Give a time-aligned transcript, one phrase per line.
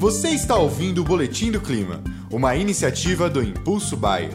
[0.00, 2.02] Você está ouvindo o Boletim do Clima,
[2.32, 4.32] uma iniciativa do Impulso Bayer.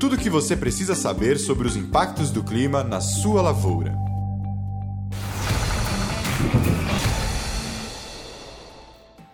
[0.00, 3.94] Tudo o que você precisa saber sobre os impactos do clima na sua lavoura.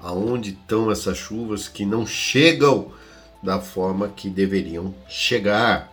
[0.00, 2.92] aonde estão essas chuvas que não chegam
[3.42, 5.90] da forma que deveriam chegar.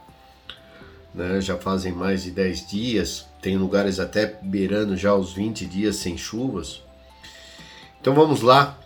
[1.14, 1.40] Né?
[1.40, 6.18] Já fazem mais de 10 dias, tem lugares até beirando já os 20 dias sem
[6.18, 6.82] chuvas.
[8.02, 8.78] Então vamos lá.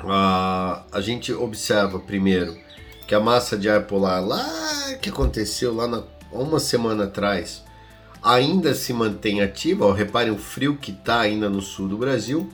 [0.00, 2.58] Uh, a gente observa primeiro
[3.06, 4.44] que a massa de ar polar lá
[5.00, 6.02] que aconteceu lá na,
[6.32, 7.63] uma semana atrás
[8.24, 9.86] ainda se mantém ativa.
[9.86, 12.50] Ó, reparem o frio que está ainda no sul do Brasil.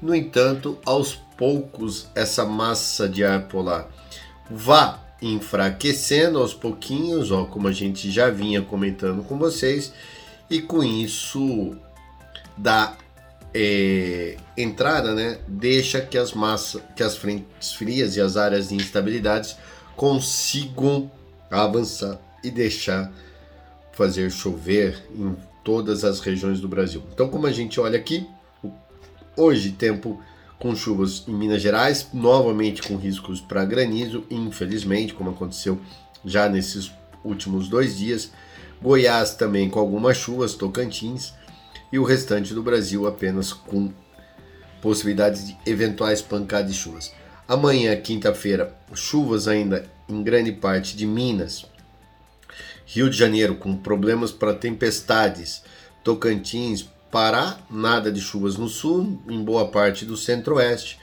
[0.00, 3.88] No entanto, aos poucos essa massa de ar polar
[4.50, 9.92] vá enfraquecendo aos pouquinhos, ó, como a gente já vinha comentando com vocês,
[10.50, 11.76] e com isso
[12.56, 12.96] dá
[13.54, 18.74] é, entrada, né, deixa que as massas, que as frentes frias e as áreas de
[18.74, 19.56] instabilidades
[19.96, 21.10] consigam
[21.50, 23.12] avançar e deixar
[23.92, 27.02] fazer chover em todas as regiões do Brasil.
[27.12, 28.26] Então, como a gente olha aqui,
[29.36, 30.20] hoje tempo
[30.58, 35.80] com chuvas em Minas Gerais, novamente com riscos para granizo, infelizmente, como aconteceu
[36.24, 36.92] já nesses
[37.24, 38.30] últimos dois dias.
[38.80, 41.32] Goiás também com algumas chuvas, Tocantins,
[41.92, 43.92] e o restante do Brasil apenas com
[44.80, 47.12] possibilidades de eventuais pancadas de chuvas.
[47.46, 51.66] Amanhã, quinta-feira, chuvas ainda em grande parte de Minas.
[52.86, 55.62] Rio de Janeiro com problemas para tempestades.
[56.02, 60.98] Tocantins, Pará, nada de chuvas no sul, em boa parte do centro-oeste.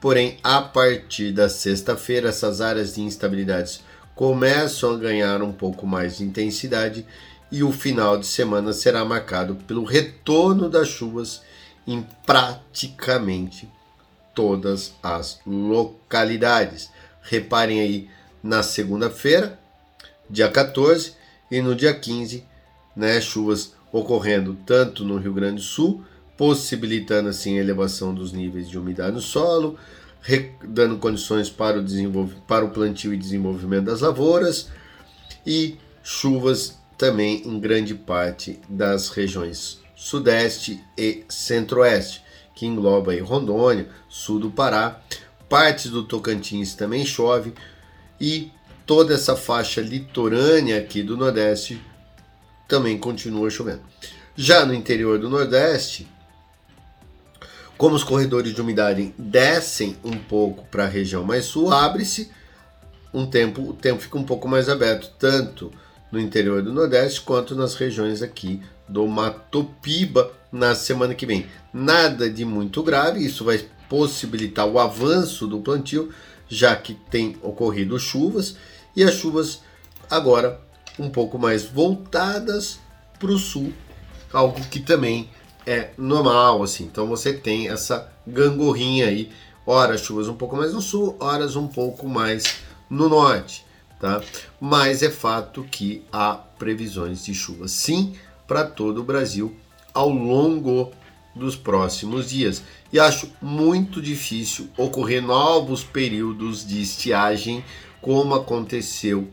[0.00, 3.80] Porém, a partir da sexta-feira, essas áreas de instabilidades
[4.14, 7.04] começam a ganhar um pouco mais de intensidade
[7.50, 11.42] e o final de semana será marcado pelo retorno das chuvas
[11.86, 13.68] em praticamente
[14.34, 16.88] todas as localidades.
[17.20, 18.10] Reparem aí
[18.40, 19.58] na segunda-feira,
[20.30, 21.14] dia 14,
[21.50, 22.44] e no dia 15,
[22.94, 26.04] né, chuvas ocorrendo tanto no Rio Grande do Sul,
[26.36, 29.78] possibilitando assim a elevação dos níveis de umidade no solo,
[30.62, 34.68] dando condições para o, para o plantio e desenvolvimento das lavouras,
[35.46, 42.22] e chuvas também em grande parte das regiões sudeste e centro-oeste,
[42.54, 45.00] que engloba aí Rondônia, sul do Pará,
[45.48, 47.52] partes do Tocantins também chove
[48.20, 48.50] e
[48.88, 51.78] toda essa faixa litorânea aqui do Nordeste
[52.66, 53.82] também continua chovendo.
[54.34, 56.08] Já no interior do Nordeste,
[57.76, 62.30] como os corredores de umidade descem um pouco para a região mais sul, abre-se
[63.12, 65.70] um tempo, o tempo fica um pouco mais aberto, tanto
[66.10, 71.46] no interior do Nordeste quanto nas regiões aqui do Mato Piba na semana que vem.
[71.74, 76.10] Nada de muito grave, isso vai possibilitar o avanço do plantio,
[76.48, 78.56] já que tem ocorrido chuvas
[78.98, 79.60] e as chuvas
[80.10, 80.60] agora
[80.98, 82.80] um pouco mais voltadas
[83.16, 83.72] para o sul,
[84.32, 85.30] algo que também
[85.64, 86.82] é normal, assim.
[86.82, 89.30] Então você tem essa gangorrinha aí,
[89.64, 92.56] horas chuvas um pouco mais no sul, horas um pouco mais
[92.90, 93.64] no norte,
[94.00, 94.20] tá?
[94.60, 98.16] Mas é fato que há previsões de chuva sim
[98.48, 99.54] para todo o Brasil
[99.94, 100.90] ao longo
[101.36, 102.64] dos próximos dias.
[102.92, 107.62] E acho muito difícil ocorrer novos períodos de estiagem
[108.00, 109.28] como aconteceu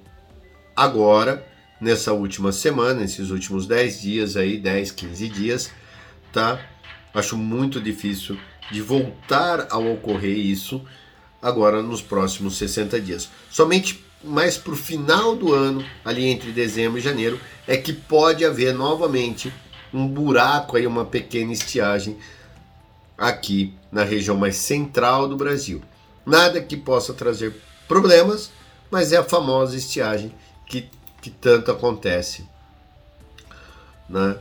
[0.75, 1.45] agora
[1.79, 5.71] nessa última semana, nesses últimos 10 dias aí, 10, 15 dias,
[6.31, 6.59] tá?
[7.13, 8.37] Acho muito difícil
[8.71, 10.81] de voltar a ocorrer isso
[11.41, 13.29] agora nos próximos 60 dias.
[13.49, 18.43] Somente mais para o final do ano, ali entre dezembro e janeiro, é que pode
[18.43, 19.53] haver novamente
[19.93, 22.17] um buraco aí, uma pequena estiagem
[23.17, 25.81] aqui na região mais central do Brasil.
[26.25, 27.53] Nada que possa trazer
[27.87, 28.51] problemas,
[28.95, 30.33] mas é a famosa estiagem
[30.65, 30.89] que
[31.21, 32.47] que tanto acontece
[34.07, 34.37] né,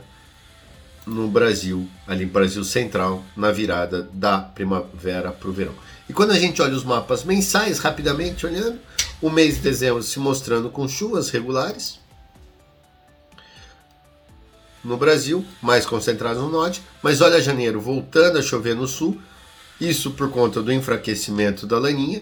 [1.05, 5.73] no Brasil, ali no Brasil Central, na virada da primavera para o verão.
[6.07, 8.79] E quando a gente olha os mapas mensais, rapidamente olhando,
[9.21, 11.99] o mês de dezembro se mostrando com chuvas regulares
[14.83, 19.19] no Brasil, mais concentradas no norte, mas olha janeiro voltando a chover no sul,
[19.81, 22.21] isso por conta do enfraquecimento da laninha.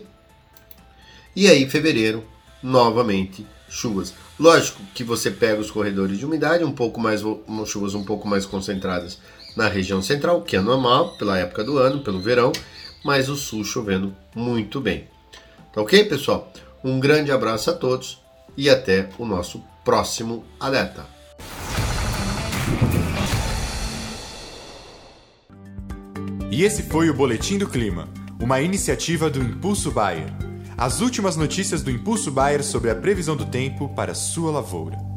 [1.36, 2.24] E aí fevereiro
[2.62, 4.14] novamente chuvas.
[4.40, 7.22] Lógico que você pega os corredores de umidade, um pouco mais
[7.66, 9.20] chuvas um pouco mais concentradas
[9.56, 12.52] na região central, que é normal pela época do ano, pelo verão,
[13.04, 15.08] mas o sul chovendo muito bem.
[15.74, 16.52] Tá ok, pessoal?
[16.84, 18.22] Um grande abraço a todos
[18.56, 21.06] e até o nosso próximo alerta.
[26.52, 28.08] E esse foi o Boletim do Clima,
[28.40, 30.53] uma iniciativa do Impulso Bayer.
[30.84, 35.13] As últimas notícias do Impulso Bayer sobre a previsão do tempo para sua lavoura.